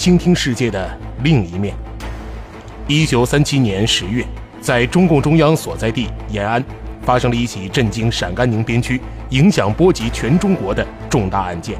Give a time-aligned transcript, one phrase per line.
[0.00, 1.74] 倾听世界的另一面。
[2.88, 4.24] 一九三七年十月，
[4.58, 6.64] 在中共中央所在地延安，
[7.02, 11.76] 发生了一起震惊陕甘宁边区、影响波及全中国的重大案件。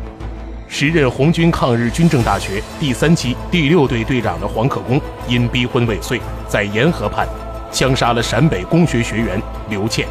[0.68, 7.26] 时任红军抗日军政大学第三期第六队队长的黄克功，因逼婚未遂，在沿河畔
[7.72, 9.40] 枪杀了陕北工学学员
[9.70, 10.06] 刘倩，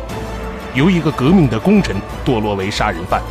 [0.73, 3.21] 由一个革命的功臣堕落为杀人犯。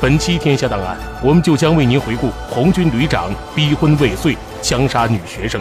[0.00, 5.60] 本期《天下档案》，我们就将为您回顾红军旅长逼婚未遂、枪杀女学生，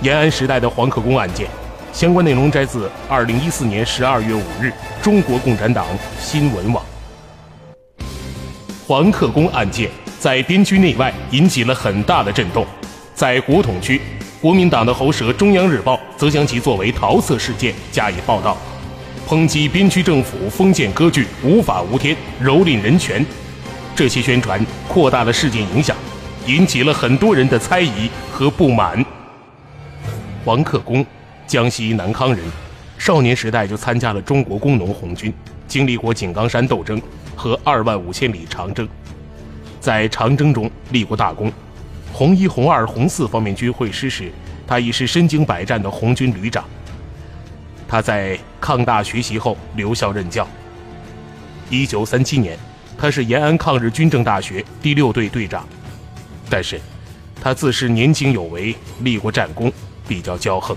[0.00, 1.48] 延安时代的黄克功案件。
[1.92, 5.84] 相关内容摘自二零一四年十二月五日中国共产党
[6.20, 6.84] 新闻网。
[8.86, 12.64] 黄克功案件在边区内外引起了很大的震动，
[13.12, 14.00] 在国统区，
[14.40, 18.56] 国民党的喉舌《中央日报》则将其作为桃色事件加以报道，
[19.28, 23.26] 抨击边区政府封建割据、无法无天、蹂躏人权。
[23.98, 25.96] 这些宣传扩大了事件影响，
[26.46, 29.04] 引起了很多人的猜疑和不满。
[30.44, 31.04] 黄克功，
[31.48, 32.38] 江西南康人，
[32.96, 35.34] 少年时代就参加了中国工农红军，
[35.66, 37.02] 经历过井冈山斗争
[37.34, 38.88] 和二万五千里长征，
[39.80, 41.52] 在长征中立过大功。
[42.12, 44.30] 红一、红二、红四方面军会师时，
[44.64, 46.64] 他已是身经百战的红军旅长。
[47.88, 50.46] 他在抗大学习后留校任教。
[51.68, 52.56] 一九三七年。
[53.00, 55.64] 他是延安抗日军政大学第六队队长，
[56.50, 56.80] 但是，
[57.40, 59.72] 他自恃年轻有为，立过战功，
[60.08, 60.76] 比较骄横。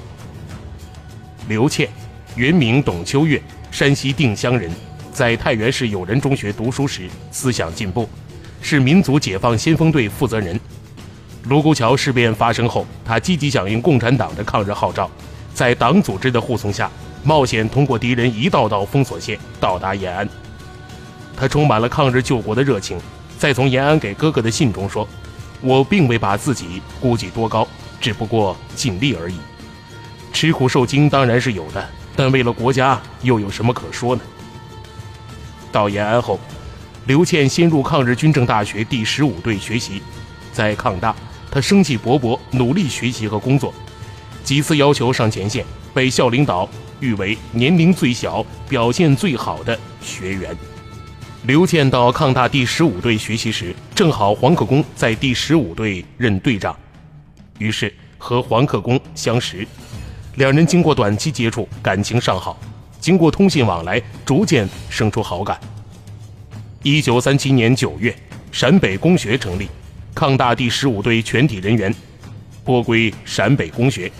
[1.47, 1.89] 刘倩，
[2.35, 3.41] 原名董秋月，
[3.71, 4.69] 山西定襄人，
[5.11, 8.07] 在太原市友仁中学读书时思想进步，
[8.61, 10.59] 是民族解放先锋队负责人。
[11.45, 15.09] 卢沟桥事变发生后，他积极响应共产党的抗日号召，
[15.55, 16.87] 在党组织的护送下，
[17.23, 20.29] 冒险通过敌人一道道封锁线到达延安。
[21.41, 22.99] 他充满了抗日救国的热情，
[23.35, 25.07] 在从延安给哥哥的信中说
[25.59, 27.67] ：“我并未把自己估计多高，
[27.99, 29.37] 只不过尽力而已。
[30.31, 31.83] 吃苦受惊当然是有的，
[32.15, 34.21] 但为了国家又有什么可说呢？”
[35.73, 36.39] 到延安后，
[37.07, 40.03] 刘倩先入抗日军政大学第十五队学习，
[40.53, 41.15] 在抗大，
[41.49, 43.73] 他生气勃勃，努力学习和工作，
[44.43, 46.69] 几次要求上前线，被校领导
[46.99, 50.55] 誉为年龄最小、表现最好的学员。
[51.43, 56.77] 刘健到抗大第十五队学习时，正好黄克功在第十五队任队长，
[57.57, 59.67] 于是和黄克功相识。
[60.35, 62.61] 两人经过短期接触，感情尚好。
[62.99, 65.59] 经过通信往来，逐渐生出好感。
[66.83, 68.15] 一九三七年九月，
[68.51, 69.67] 陕北工学成立，
[70.13, 71.91] 抗大第十五队全体人员
[72.63, 74.11] 拨归陕北工学，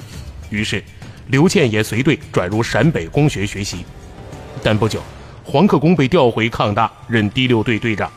[0.49, 0.83] 于是
[1.27, 3.85] 刘健也随队转入陕北工学学习。
[4.63, 4.99] 但不久。
[5.43, 8.11] 黄克功被调回抗大任第六队队长，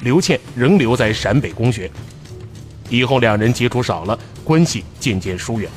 [0.00, 1.90] 刘倩仍留在陕北工学。
[2.90, 5.70] 以后两人接触少了，关系渐渐疏远。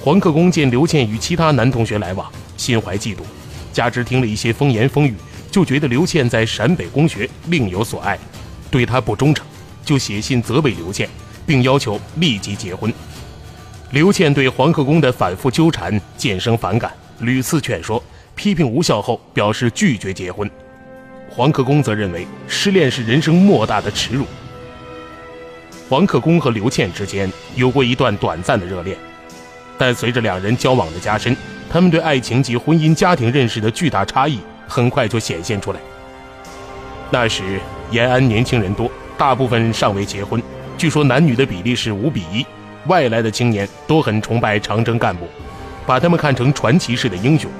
[0.00, 3.18] 黄克功见刘倩与其他男同学来往，心怀嫉妒，
[3.72, 5.14] 加之听了一些风言风语，
[5.50, 8.16] 就觉得刘倩在陕北工学另有所爱，
[8.70, 9.44] 对他不忠诚，
[9.84, 11.08] 就写信责备刘倩，
[11.44, 12.92] 并要求立即结婚。
[13.90, 18.02] 刘倩对黄克功的反复纠缠渐生反感，屡次劝说。
[18.36, 20.48] 批评无效后，表示拒绝结婚。
[21.28, 24.24] 黄克功则认为失恋是人生莫大的耻辱。
[25.88, 28.96] 黄克功和刘倩之间有过一段短暂的热恋，
[29.78, 31.36] 但随着两人交往的加深，
[31.70, 35.80] 他们对爱情及婚姻家庭认识的巨大差异很快就显现出来。
[37.10, 37.60] 那时
[37.90, 40.42] 延安年轻人多，大部分尚未结婚，
[40.76, 42.44] 据说男女的比例是五比一。
[42.86, 45.26] 外来的青年都很崇拜长征干部，
[45.84, 47.50] 把他们看成传奇式的英雄。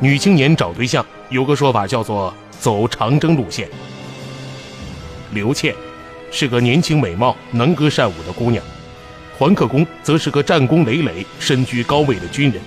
[0.00, 3.68] 女青年找对象有个说法叫做走长征路线。
[5.32, 5.74] 刘倩
[6.30, 8.62] 是个年轻美貌、能歌善舞的姑娘，
[9.38, 12.60] 黄克功则是个战功累累、身居高位的军人。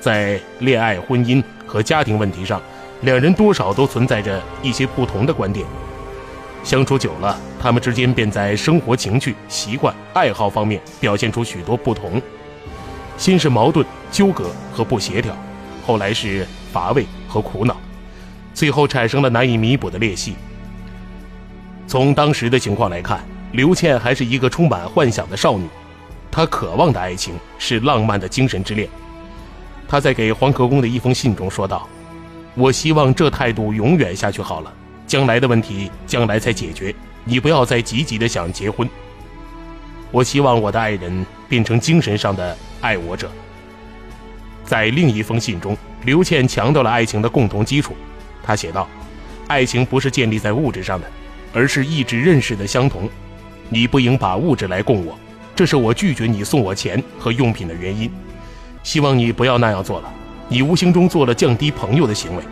[0.00, 2.60] 在恋爱、婚姻和家庭问题上，
[3.02, 5.64] 两人多少都存在着一些不同的观点。
[6.62, 12.20] 相处久了，他们之间便在生活情趣、习惯、爱好方面表现出许多不同。
[13.16, 15.36] 先是矛盾、纠葛和不协调。
[15.86, 17.76] 后来是乏味和苦恼，
[18.54, 20.34] 最后产生了难以弥补的裂隙。
[21.86, 23.22] 从当时的情况来看，
[23.52, 25.66] 刘倩还是一个充满幻想的少女，
[26.30, 28.88] 她渴望的爱情是浪漫的精神之恋。
[29.86, 31.86] 她在给黄克功的一封信中说道
[32.56, 34.72] ：“我希望这态度永远下去好了，
[35.06, 36.94] 将来的问题将来再解决，
[37.24, 38.88] 你不要再积极的想结婚。
[40.10, 43.30] 我希望我的爱人变成精神上的爱我者。”
[44.64, 47.94] 在另一封信中，刘倩强调了爱情的共同基础。
[48.42, 48.88] 她写道
[49.46, 51.06] ：“爱情不是建立在物质上的，
[51.52, 53.08] 而是意志认识的相同。
[53.68, 55.18] 你不应把物质来供我，
[55.54, 58.10] 这是我拒绝你送我钱和用品的原因。
[58.82, 60.12] 希望你不要那样做了，
[60.48, 62.42] 你无形中做了降低朋友的行为。”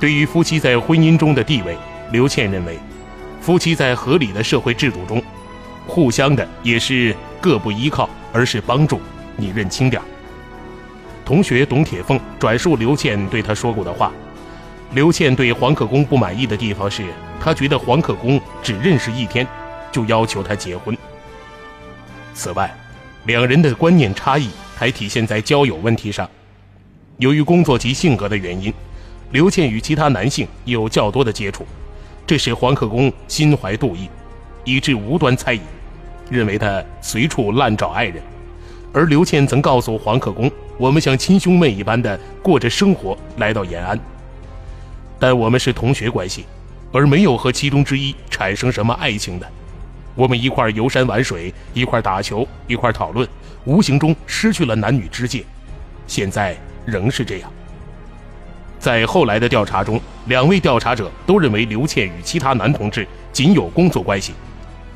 [0.00, 1.76] 对于夫妻在婚姻中的地位，
[2.12, 2.78] 刘倩认为，
[3.40, 5.22] 夫妻在合理的社会制度中，
[5.86, 9.00] 互相的也是各不依靠，而是帮助。
[9.36, 10.00] 你认清点。
[11.30, 14.10] 同学董铁凤转述刘倩对他说过的话：
[14.94, 17.04] 刘倩对黄克功不满意的地方是，
[17.40, 19.46] 他觉得黄克功只认识一天，
[19.92, 20.98] 就要求他结婚。
[22.34, 22.74] 此外，
[23.26, 26.28] 两人的观念差异还体现在交友问题上。
[27.18, 28.74] 由于工作及性格的原因，
[29.30, 31.64] 刘倩与其他男性有较多的接触，
[32.26, 34.08] 这使黄克功心怀妒意，
[34.64, 35.60] 以致无端猜疑，
[36.28, 38.20] 认为他随处滥找爱人。
[38.92, 40.50] 而刘倩曾告诉黄克功。
[40.80, 44.00] 我们像亲兄妹一般的过着生活，来到延安。
[45.18, 46.46] 但我们是同学关系，
[46.90, 49.46] 而没有和其中之一产生什么爱情的。
[50.14, 53.28] 我们一块游山玩水，一块打球，一块讨论，
[53.66, 55.44] 无形中失去了男女之界。
[56.06, 56.56] 现在
[56.86, 57.52] 仍是这样。
[58.78, 64.32] 在后来的调查中，两位调查者都认为刘倩与其他男同志仅有工作关系，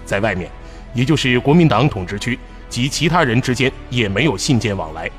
[0.06, 0.50] 在外面，
[0.94, 2.38] 也就是国民党统治区
[2.70, 5.10] 及其他人之间也没有信件往来。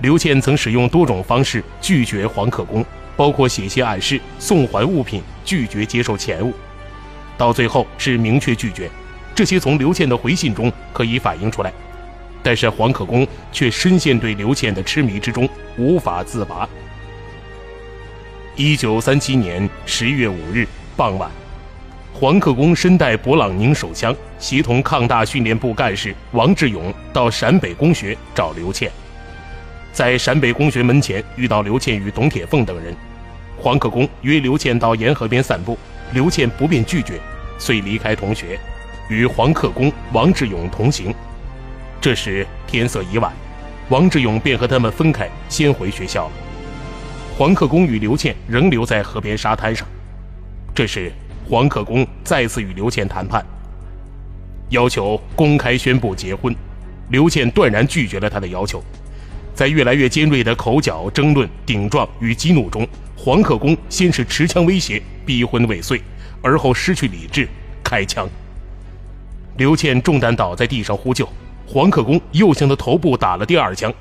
[0.00, 2.84] 刘倩曾使用多种方式拒绝黄克功，
[3.16, 6.52] 包括写信暗示、送还物品、拒绝接受钱物，
[7.38, 8.90] 到最后是明确拒绝。
[9.34, 11.72] 这些从刘倩的回信中可以反映出来。
[12.42, 15.48] 但是黄克功却深陷对刘倩的痴迷之中，
[15.78, 16.68] 无法自拔。
[18.54, 21.30] 一九三七年十月五日傍晚，
[22.12, 28.92] 黄克功身带勃朗宁手枪，协同抗大训练部干事王志勇到陕北工学找刘倩。
[29.94, 32.92] 在陕北公学门前遇到刘倩与董铁凤等人，
[33.56, 35.78] 黄克功约刘倩到沿河边散步，
[36.12, 37.20] 刘倩不便拒绝，
[37.60, 38.58] 遂离开同学，
[39.08, 41.14] 与黄克功、王志勇同行。
[42.00, 43.32] 这时天色已晚，
[43.88, 46.32] 王志勇便和他们分开，先回学校了。
[47.38, 49.86] 黄克功与刘倩仍留在河边沙滩上。
[50.74, 51.12] 这时
[51.48, 53.46] 黄克功再次与刘倩谈判，
[54.70, 56.52] 要求公开宣布结婚，
[57.10, 58.82] 刘倩断然拒绝了他的要求。
[59.54, 62.86] 在越来越尖锐的口角、争论、顶撞与激怒中，
[63.16, 66.00] 黄克功先是持枪威胁，逼婚未遂，
[66.42, 67.48] 而后失去理智，
[67.82, 68.28] 开枪。
[69.56, 71.28] 刘倩中弹倒在地上呼救，
[71.64, 73.94] 黄克功又向他头部打了第二枪，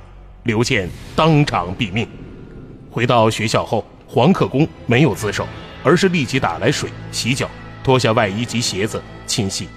[0.44, 2.08] 刘倩当场毙命。
[2.90, 5.48] 回到学校后，黄克功没有自首，
[5.84, 7.48] 而是立即打来水洗脚，
[7.84, 9.68] 脱下外衣及鞋子清洗，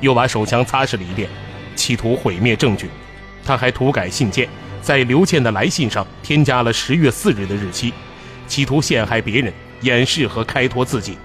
[0.00, 1.28] 又把手枪擦拭了一遍，
[1.76, 2.88] 企图毁灭证据。
[3.44, 4.48] 他还涂改信件。
[4.82, 7.94] 在刘倩的来信上添加了十月四日的日期，
[8.48, 9.52] 企图陷害别人，
[9.82, 11.16] 掩饰和开脱自己。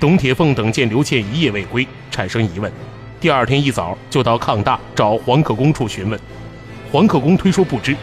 [0.00, 2.72] 董铁凤等见刘倩一夜未归，产生疑问，
[3.20, 6.18] 第二天一早就到抗大找黄克功处询问。
[6.90, 7.94] 黄克功推说不知。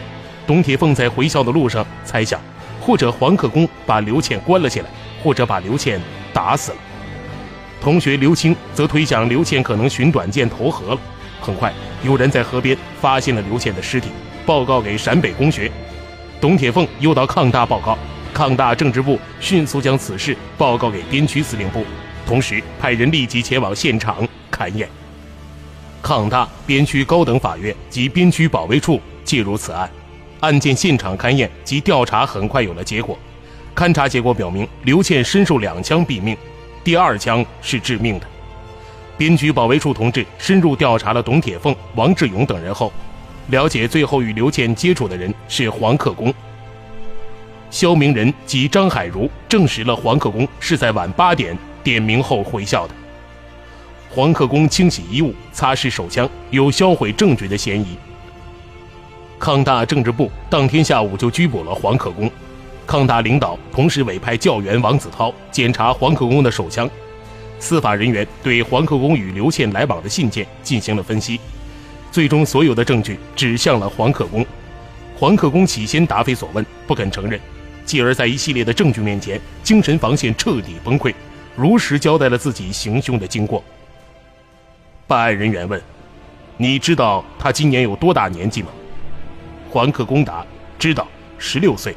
[0.46, 2.40] 董铁凤在回校的路上猜想，
[2.80, 4.86] 或者黄克功把刘倩关了起来，
[5.20, 6.00] 或者把刘倩
[6.32, 6.78] 打死了。
[7.80, 11.00] 同学刘青则推想刘倩可能寻短见投河了。
[11.40, 11.72] 很快，
[12.04, 14.10] 有人在河边发现了刘倩的尸体。
[14.48, 15.70] 报告给陕北工学，
[16.40, 17.98] 董铁凤又到抗大报告，
[18.32, 21.84] 抗大政治部迅速将此事报告给边区司令部，
[22.26, 24.88] 同时派人立即前往现场勘验。
[26.00, 29.90] 抗大边区高等法院及边区保卫处介入此案，
[30.40, 33.18] 案件现场勘验及调查很快有了结果，
[33.76, 36.34] 勘查结果表明刘倩身受两枪毙命，
[36.82, 38.26] 第二枪是致命的。
[39.18, 42.90] 边区保卫处同志深入调查了董铁凤、王志勇等人后。
[43.48, 46.32] 了解最后与刘倩接触的人是黄克功。
[47.70, 52.94] 肖明仁及张海如证实了黄克功是在晚八点点名后回校的。
[54.10, 57.96] 黄克功清洗衣物、擦拭手枪，有销毁证据的嫌疑。
[59.38, 62.30] 抗大政治部当天下午就拘捕了黄克功。
[62.86, 66.88] 抗大领导同时委派教员王子涛检查黄克功的手枪。
[67.60, 71.38] 司法人员对黄克功与刘倩来往的信件进行了分析。
[72.18, 74.44] 最终，所有的证据指向了黄克功。
[75.16, 77.38] 黄克功起先答非所问，不肯承认，
[77.84, 81.14] 继而在一系列的证据面前，精神防线彻底崩溃，
[81.54, 83.62] 如实交代了自己行凶的经过。
[85.06, 85.80] 办案人员问
[86.58, 88.68] ：“你知道他今年有多大年纪吗？”
[89.70, 90.44] 黄克公答
[90.76, 91.06] ：“知道，
[91.38, 91.94] 十六岁。”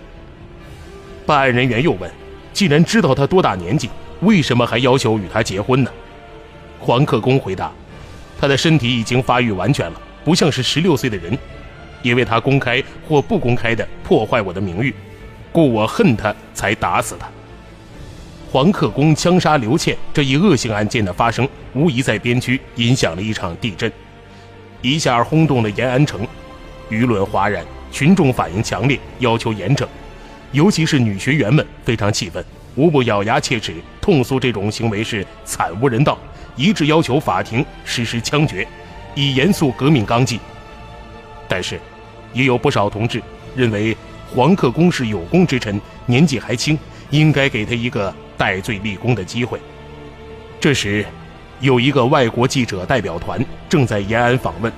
[1.25, 2.07] 办案人员又问
[2.53, 5.89] ：“既然知道他多大年纪，为什么还要求与他结婚呢？”
[6.77, 7.71] 黄克公回答
[8.39, 11.37] ：“他的身体已经发育完全了，不像是十六岁的人。
[12.03, 14.91] 因为他公开或不公开的破坏我的名誉，
[15.51, 17.29] 故我恨他，才打死他。”
[18.51, 23.91] 黄克功枪杀刘倩这一恶性案件的发生，无疑在边区影响了一场地震，
[24.81, 26.27] 一下轰动了延安城，
[26.89, 29.85] 舆论哗然，群众反应强烈，要求严惩，
[30.53, 32.43] 尤其是女学员们非常气愤，
[32.75, 36.17] 无不咬牙切齿，痛诉这种行为是惨无人道，
[36.55, 38.67] 一致要求法庭实施枪决，
[39.15, 40.39] 以严肃革命纲纪。
[41.47, 41.79] 但是，
[42.33, 43.21] 也有不少同志
[43.55, 43.95] 认为
[44.33, 46.77] 黄克功是有功之臣，年纪还轻，
[47.09, 48.13] 应该给他一个。
[48.37, 49.59] 戴罪立功的机会。
[50.59, 51.05] 这时，
[51.59, 53.39] 有一个外国记者代表团
[53.69, 54.73] 正在延安访问。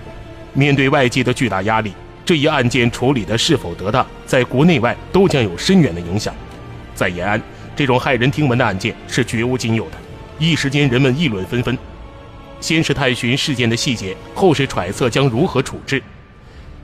[0.51, 1.93] 面对外界的巨大压力，
[2.25, 6.35] 这一案件处理的是否得当，在国内外都将有深远的影响。
[6.93, 7.41] 在延安，
[7.73, 9.97] 这种骇人听闻的案件是绝无仅有的。
[10.37, 11.77] 一时间，人们议论纷纷。
[12.63, 16.01] 先是探寻事件的细节，后是揣测将如何处置。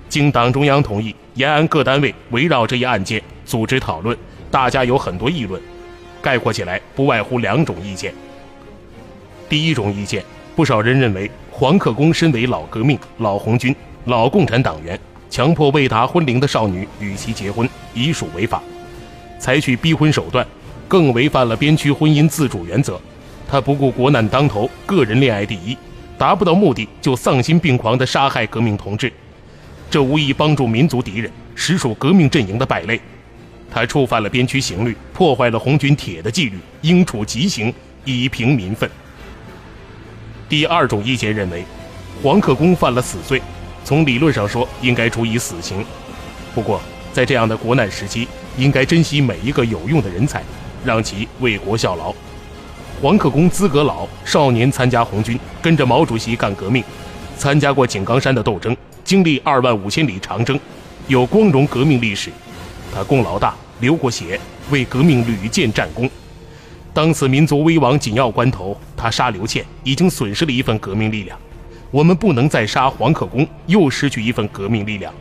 [0.09, 4.17] 经党中央同意，延安各单位围绕这一案件组织讨论，
[4.51, 5.61] 大家有很多议论。
[6.21, 8.13] 概括起来，不外乎两种意见。
[9.47, 10.21] 第一种意见，
[10.53, 18.61] 不少人认为黄克功身为老革命、老红军、老共产党员，强迫未达婚龄的少女与其结婚，已属违法；
[19.39, 20.45] 采取逼婚手段，
[20.89, 22.99] 更违反了边区婚姻自主原则。
[23.51, 25.75] 他不顾国难当头，个人恋爱第一，
[26.19, 29.11] 达不到目的就丧心病狂地杀害革命同志，
[29.89, 33.01] 这无疑帮助民族敌人，实属革命阵营的败类。
[33.71, 37.73] 他触犯了边区刑律，破坏了红军铁的纪律，应处极刑
[38.05, 38.87] 以平民愤。
[40.47, 41.63] 第二种意见认为，
[42.21, 43.41] 黄克功犯了死罪，
[43.83, 45.83] 从理论上说应该处以死刑。
[46.53, 46.79] 不过，
[47.11, 48.27] 在这样的国难时期，
[48.57, 50.43] 应该珍惜每一个有用的人才，
[50.85, 52.13] 让其为国效劳。
[53.01, 56.83] 黄克功资格老，少年参加红军，跟着毛主席干革命，
[57.37, 58.75] 参加过井冈山的斗争，
[59.05, 60.59] 经历二万五千里长征，
[61.07, 62.29] 有光荣革命历史。
[62.93, 64.37] 他功劳大，流过血，
[64.69, 66.09] 为革命屡建战功。
[66.93, 71.39] 当此民族危亡紧要关头，他杀刘倩，已经损失了一份革命力量。
[71.91, 75.13] 我们不能再杀黄克功，又失去一份革命力量。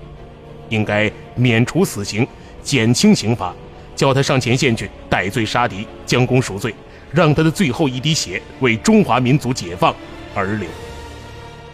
[0.68, 2.26] 应该免除死刑，
[2.61, 3.54] 减轻刑罚，
[3.94, 6.75] 叫他上前线去戴罪杀敌，将功赎罪，
[7.12, 9.94] 让他的最后一滴血为中华民族解放
[10.34, 10.68] 而流。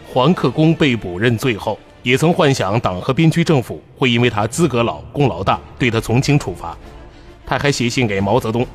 [0.07, 1.79] 黄克功被捕认罪后。
[2.05, 6.77] 也曾幻想党和边区政府会因为他资格老、功劳大，对他从轻处罚。
[7.47, 8.67] 他还写信给毛泽东。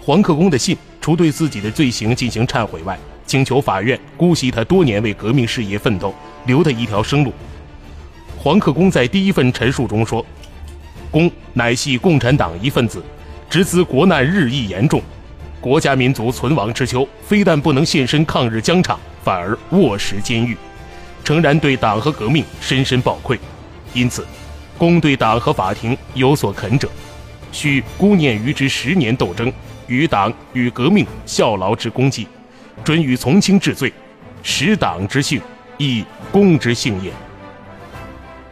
[0.00, 6.12] 黄克功的信除对自己的罪行进行忏悔外，请求法院姑息他多年为革命事业奋斗，
[6.44, 7.32] 留他一条生路。
[8.36, 10.26] 黄克功在第一份陈述中说
[11.08, 13.00] ：“公乃系共产党一份子，
[13.48, 15.00] 直资国难日益严重，
[15.62, 20.56] 国家民族存亡之秋，非但不能现身抗日疆场，反而卧石监狱。”
[21.22, 23.38] 诚然对党和革命深深抱愧，
[23.94, 24.26] 因此，
[24.76, 26.88] 公对党和法庭有所恳者，
[27.52, 29.52] 须孤念于之十年斗争，
[29.86, 32.26] 与党与革命效劳之功绩，
[32.82, 33.92] 准予从轻治罪，
[34.42, 35.40] 使党之幸，
[35.78, 37.12] 亦公之幸也。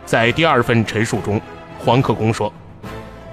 [0.06, 1.40] 在第二份陈述中，
[1.76, 2.52] 黄克功说：“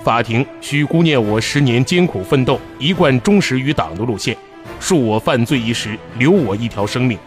[0.07, 4.33] 法庭需孤念我十年艰苦奋斗，一贯忠实于党的路线，
[4.79, 7.19] 恕我犯罪一时，留我一条生命。”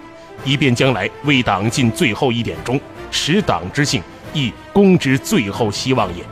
[0.47, 6.25] 以便将来为党尽最后一点忠，使党之幸，亦公之最后希望也。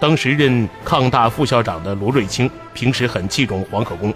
[0.00, 4.10] 当时任抗大副校长的罗瑞卿平时很器重黄克功，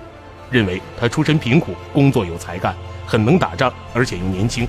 [0.50, 2.75] 认为他出身贫苦，工作有才干，
[3.05, 4.66] 很能打仗，而且又年轻。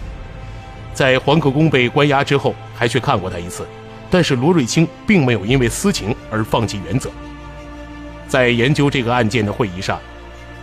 [0.94, 3.66] 在黄克功被关押之后，还去看过他一次，
[4.10, 7.10] 但是罗瑞卿并没有因为私情而放弃原则。
[8.28, 10.00] 在研究这个案件的会议上，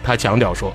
[0.02, 0.72] 他强调说。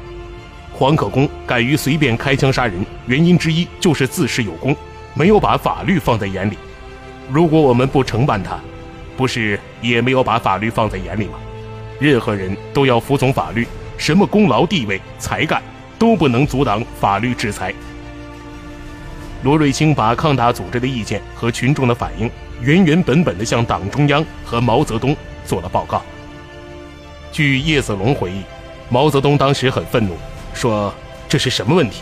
[0.71, 4.73] 黄可功敢于随便开枪杀人，原因之一就是自恃有功，
[5.13, 6.57] 没有把法律放在眼里。
[7.29, 8.57] 如果我们不惩办他，
[9.17, 11.33] 不是也没有把法律放在眼里吗？
[11.99, 15.61] 任何人都要服从法律，什么功劳、地位、才干
[15.97, 17.73] 都不能阻挡法律制裁。
[19.41, 22.29] 罗瑞卿把抗大组织的意见和群众的反应
[22.62, 25.15] 原原本本地向党中央和毛泽东
[25.46, 26.01] 做了报告。
[27.31, 28.41] 据叶子龙回忆，
[28.89, 30.17] 毛泽东当时很愤怒。
[30.53, 30.93] 说
[31.27, 32.01] 这是什么问题？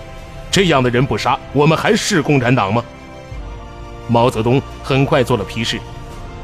[0.50, 2.84] 这样的人不杀，我们还是共产党吗？
[4.08, 5.78] 毛泽东很快做了批示：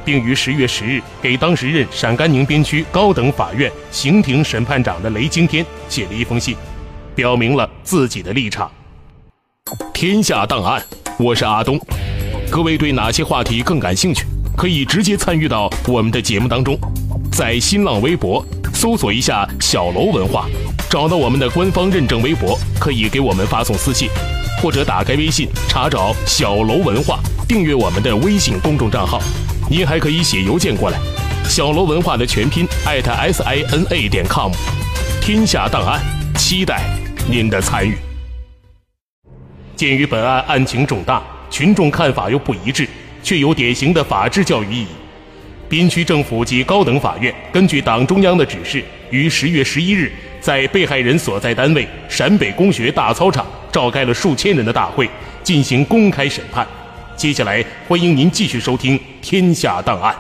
[0.06, 6.56] 并于十月十日给当时任陕甘宁边区高等法院刑庭审判长的雷惊天写了一封信，
[7.16, 8.70] 表明了自己的立场。
[9.93, 10.84] 天下档案，
[11.17, 11.79] 我是阿东。
[12.51, 14.25] 各位对哪些话题更感兴趣？
[14.58, 16.77] 可以直接参与到我们的节目当中，
[17.32, 20.50] 在新浪微博搜索一下“小楼文化”，
[20.91, 24.10] 找到我们的官方认证微博，可以给我们发送私信，
[24.62, 29.22] 或者打开微信查找“小楼文化”，订阅我们的微信公众账号。
[29.70, 31.00] 您还可以写邮件过来
[31.48, 34.51] ，“小楼文化”的全拼艾特 s i n a 点 com。
[35.22, 36.01] 天下档案，
[36.36, 36.82] 期待
[37.29, 37.98] 您的参与。
[39.84, 42.88] 鉴于本案案情重大，群众看法又不一致。
[43.22, 44.88] 却有典型的法治教育意义。
[45.68, 55.10] 边区政府及高等法院根据党中央的指示，于十月十一日在被害人所在单位陕北工学大操场召开了数千人的大会，
[55.42, 56.66] 进行公开审判。
[57.16, 60.13] 接下来，欢迎您继续收听《天下档案》。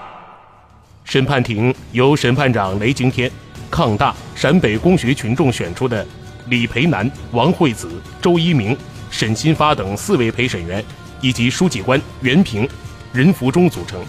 [1.03, 3.29] 审判庭由审判长雷惊天、
[3.69, 6.05] 抗大陕北工学群众选出的
[6.47, 8.77] 李培南、王惠子、周一鸣、
[9.13, 10.83] 沈新发等四位陪审员，
[11.21, 12.67] 以及书记官袁平。
[13.11, 14.03] 任福忠组成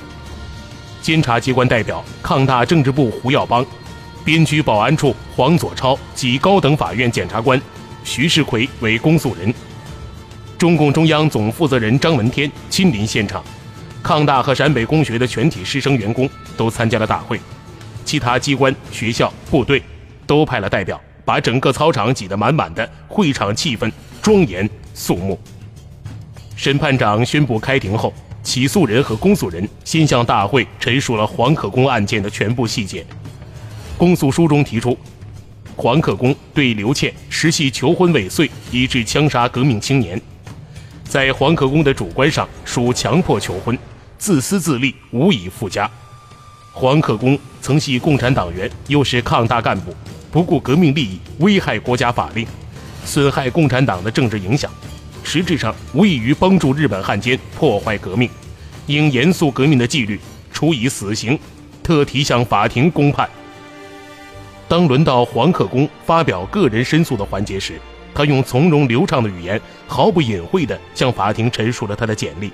[1.02, 3.64] 监察机关代表，抗大政治部胡耀邦，
[4.24, 7.60] 边区保安处黄佐超及高等法院检察官
[8.02, 9.52] 徐世奎为公诉人。
[10.56, 13.44] 中共中央总负责人张闻天亲临现场，
[14.02, 17.38] 抗大和陕北工学的全体师生员工都参加了大会，
[18.06, 19.82] 其他机关、学校、部队
[20.26, 23.92] 都派了代表，把整个操场挤得满满的，会场气氛
[24.24, 25.38] 庄严肃穆。
[26.56, 28.10] 审判长宣布开庭后。
[28.42, 33.04] 起诉人和公诉人先向大会陈述了黄可功案件的全部细节。
[33.96, 34.96] 公诉书中提出，
[35.74, 40.20] 黄可功对刘倩实系求婚未遂，以致枪杀革命青年。
[41.04, 43.78] 在黄可功的主观上属强迫求婚，
[44.18, 45.90] 自私自利，无以复加。
[46.70, 49.94] 黄可功曾系共产党员，又是抗大干部，
[50.30, 52.46] 不顾革命利益，危害国家法令，
[53.04, 54.70] 损害共产党的政治影响。
[55.22, 58.28] 实质上无异于帮助日本汉奸破坏革命，
[58.86, 60.20] 应严肃革命的纪律，
[60.52, 61.38] 处以死刑，
[61.82, 63.28] 特提向法庭公判。
[64.68, 67.80] 当轮到黄克功发表个人申诉的环节时，
[68.14, 72.52] 他用从容流畅的语言，毫不隐晦地向法庭陈述了他的简历，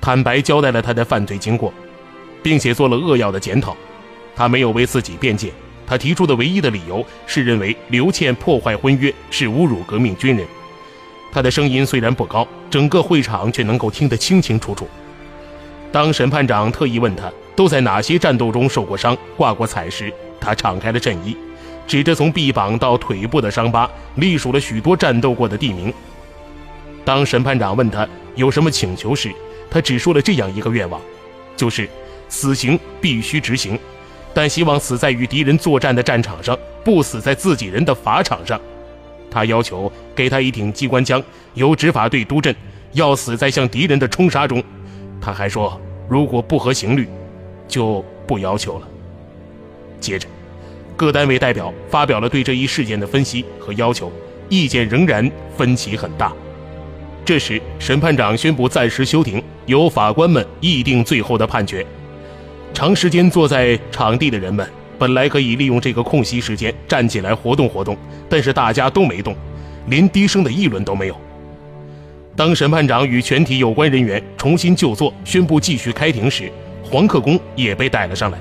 [0.00, 1.72] 坦白交代了他的犯罪经过，
[2.42, 3.76] 并且做了扼要的检讨。
[4.34, 5.52] 他没有为自己辩解，
[5.86, 10.46] 他提出的唯一的理由是认为刘倩破坏婚约是侮辱革命军人。
[11.32, 14.88] 他的声音虽然不高，整个会场却能够听得清清楚楚。
[15.90, 21.36] 当审判长特意问他都在哪些战斗中受过伤、挂过彩时，他敞开了衬衣，
[21.86, 25.92] 指着从臂膀到腿部的伤疤，隶数了许多战斗过的地名。
[27.04, 29.30] 当审判长问他有什么请求时，
[29.70, 31.00] 他只说了这样一个愿望，
[31.56, 31.88] 就是
[32.28, 33.78] 死刑必须执行，
[34.34, 38.60] 但希望死在与敌人作战的战场上，不死在自己人的法场上。
[39.30, 41.22] 他要求给他一挺机关枪，
[41.54, 42.54] 由执法队督阵，
[42.92, 44.62] 要死在向敌人的冲杀中。
[45.20, 47.08] 他还说，如果不合刑律，
[47.66, 48.88] 就不要求了。
[50.00, 50.28] 接着，
[50.96, 54.12] 各单位代表发表了对这一事件的分析和要求，
[54.48, 56.32] 意见仍然分歧很大。
[57.24, 61.86] 这时，审判长宣布暂时休庭，由法官们议定最后的判决。
[62.72, 64.68] 长时间坐在场地的人们。
[64.98, 67.96] 本来可以利用这个空隙时间站起来活动活动，
[68.28, 69.34] 但是大家都没动，
[69.88, 71.16] 连低声的议论都没有。
[72.36, 76.52] 当审判长与全体有关人员重新就座，宣布继续开庭时，
[76.84, 78.38] 黄克功也被带了上来。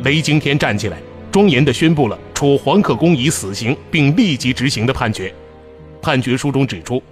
[0.00, 0.98] 雷惊天站起来，
[1.32, 5.32] 庄严地宣布了处黄克功以死刑并立即执行的判决。
[6.02, 7.02] 判决书中指出，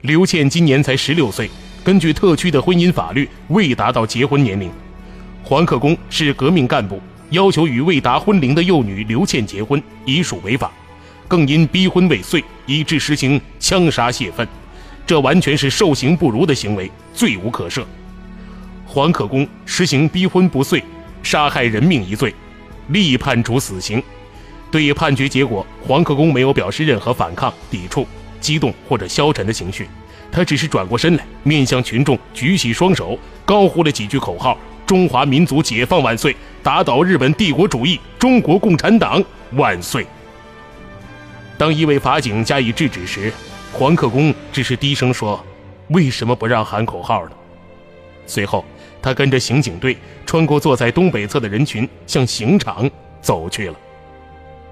[0.00, 1.50] 刘倩今年才十六岁，
[1.84, 4.70] 根据特区的婚姻法律，未达到结婚年龄。
[5.48, 7.00] 黄克功是革命干部。
[7.30, 10.70] 要求与未达婚龄的幼女刘倩结婚，已属违法，
[11.26, 14.46] 更因逼婚未遂，以致实行枪杀泄愤，
[15.06, 17.82] 这完全是受刑不如的行为，罪无可赦。
[18.86, 20.84] 黄克功实行逼婚不遂、
[21.22, 22.34] 杀害人命一罪，
[22.88, 24.02] 立判处死刑。
[24.70, 28.06] 对于判决结果，黄克功没有表示任何反抗、抵触、
[28.38, 29.88] 激动或者消沉的情绪，
[30.30, 34.58] 他只是转过身来，面向群众举起双手，高呼了几句口号。
[34.88, 36.34] 中华民族解放万岁！
[36.62, 38.00] 打倒日本帝国主义！
[38.18, 39.22] 中国共产党
[39.52, 40.06] 万岁！
[41.58, 43.30] 当一位法警加以制止时，
[43.70, 45.44] 黄克功只是低声说
[45.92, 47.32] ：“为什么不让喊口号呢？”
[48.26, 48.64] 随后，
[49.02, 53.76] 他跟着刑警队穿过坐在东北侧的人群，向刑场走去了。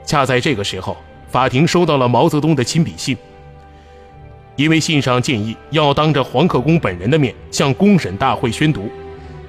[0.07, 0.96] 恰在这个时候，
[1.29, 3.14] 法庭收到了毛泽东的亲笔信，
[4.57, 8.90] 因为信上建议要当着黄克功本人的面向公审大会宣读。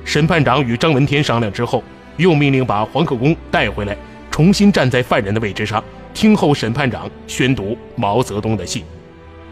[0.08, 1.84] 审判长与张闻天商量之后，
[2.16, 3.94] 又命令把黄克功带回来，
[4.32, 8.86] 重新站在犯人的位置上，听候审判长宣读毛泽东的信。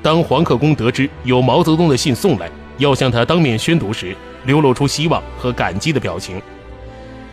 [0.02, 4.16] 当黄克功得知有毛泽东的信送来，要向他当面宣读时，
[4.46, 6.42] 流露出希望和感激的表情。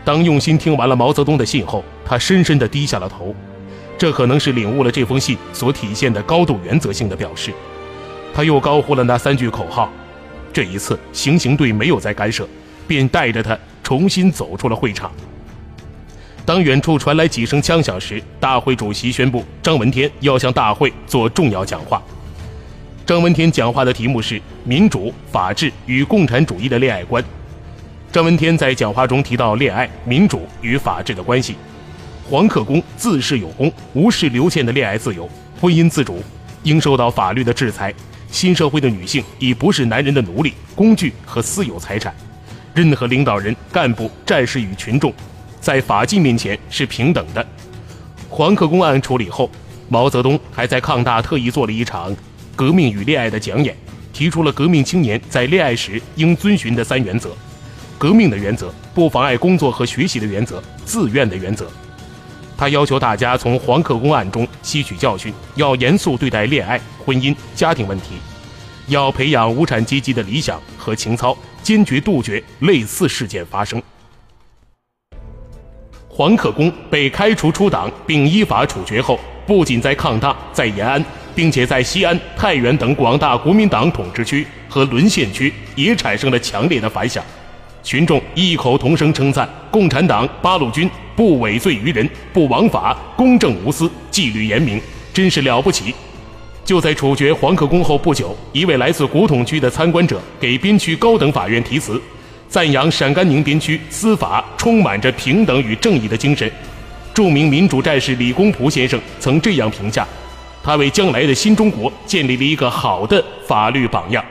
[0.04, 3.32] 当用心听完了毛泽东的信后，他深深地低下了头。
[3.96, 7.52] 这可能是领悟了这封信所体现的高度原则性的表示。
[8.34, 9.88] 他又高呼了那三句口号。
[10.52, 12.46] 这一次，行刑队没有再干涉，
[12.86, 15.10] 便带着他重新走出了会场。
[16.44, 22.02] 当远处传来几声枪响时，大会主席宣布张闻天要向大会做重要讲话。
[23.06, 27.22] 张闻天讲话的题目是“民主、法治与共产主义的恋爱观”。
[28.10, 31.56] 张闻天在讲话中提到恋爱、民主与法治的关系。
[32.28, 35.28] 黄克功自恃有功，无视刘倩的恋爱自由、
[35.60, 36.22] 婚姻自主，
[36.62, 37.92] 应受到法律的制裁。
[38.30, 42.14] 新社会的女性已不是男人的奴隶、工具和私有财产。
[42.74, 45.12] 任何领导人、干部、战士与群众，
[45.60, 47.46] 在法纪面前是平等的。
[48.28, 49.50] 黄克功案处理后，
[49.88, 52.14] 毛泽东还在抗大特意做了一场
[52.56, 53.76] 革命与恋爱的讲演，
[54.12, 57.30] 提出了革命青年在恋爱时应遵循的三原则：
[57.98, 61.70] 革命的原则、不妨碍工作和学习的原则、自愿的原则。
[62.56, 68.14] 他要求大家从黄克功案中吸取教训，要严肃对待恋爱、婚姻、家庭问题，
[68.86, 73.80] 要培养无产阶级的理想和情操，坚决杜绝类似事件发生。
[76.08, 81.02] 黄克功被开除出党并依法处决后，不仅在抗大、在延安，
[81.34, 87.24] 并且在西安、太原等广大国民党统治区和沦陷区也产生了强烈的反响。
[87.82, 94.80] 群众异口同声称赞共产党八路军不畏罪于人，不枉法，公正无私，纪律严明，
[95.14, 95.94] 真是了不起。
[96.64, 102.00] 就在处决黄克功后不久，一位来自古董区的参观者给边区高等法院题词，
[102.48, 106.50] 赞扬陕甘宁边区司法充满着平等与正义的精神。
[107.12, 110.06] 著名民主战士李公朴先生曾这样评价：
[110.62, 114.24] 他为将来的新中国建立了一个好的法律榜样。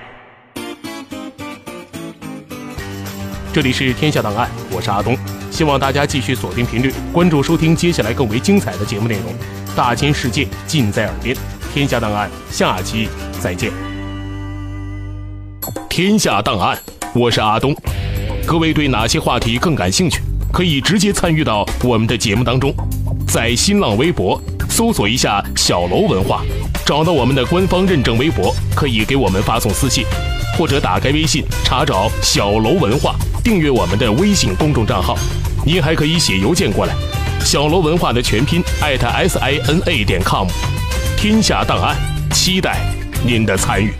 [3.53, 5.17] 这里是天下档案，我是阿东，
[5.51, 9.25] 希望大家继续锁定频率，关注收听接下来更为精彩的节目内容。
[9.75, 11.35] 大千世界尽在耳边，
[11.73, 13.07] 天下档案，下期
[13.39, 13.71] 再见。
[15.89, 16.77] 天下档案，
[17.15, 17.73] 我是阿东。
[18.45, 20.21] 各位对哪些话题更感兴趣？
[20.51, 22.73] 可以直接参与到我们的节目当中，
[23.25, 24.37] 在新浪微博
[24.69, 26.43] 搜索一下“小楼文化”，
[26.85, 30.03] 找到我们的官方认证微博，可以给我们发送私信，
[30.57, 33.15] 或者打开微信查找“小楼文化”。
[33.45, 35.17] 订阅我们的微信公众账号，
[35.65, 36.93] 您还可以写邮件过来。
[37.45, 40.45] 小楼文化的全拼艾特 s i n a 点 com，
[41.21, 41.95] 天下档案，
[42.31, 42.79] 期待
[43.23, 43.93] 您的参与。